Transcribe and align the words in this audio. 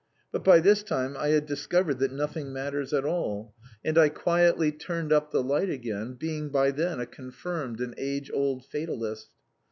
But 0.31 0.43
by 0.43 0.59
this 0.59 0.81
time 0.81 1.15
I 1.15 1.27
had 1.27 1.45
discovered 1.45 1.99
that 1.99 2.11
nothing 2.11 2.51
matters 2.51 2.91
at 2.91 3.05
all, 3.05 3.53
and 3.85 3.99
I 3.99 4.09
quietly 4.09 4.71
turned 4.71 5.13
up 5.13 5.29
the 5.29 5.43
light 5.43 5.69
again, 5.69 6.13
being 6.15 6.49
by 6.49 6.71
then 6.71 6.99
a 6.99 7.05
confirmed 7.05 7.79
and 7.79 7.93
age 7.99 8.31
old 8.33 8.65
fatalist. 8.65 9.29